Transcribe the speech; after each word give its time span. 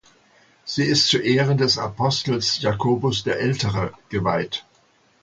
Sie 0.65 0.81
ist 0.83 1.09
zu 1.09 1.19
Ehren 1.19 1.59
des 1.59 1.77
Apostels 1.77 2.59
Jakobus 2.59 3.21
der 3.23 3.39
Ältere 3.39 3.93
geweiht. 4.09 4.65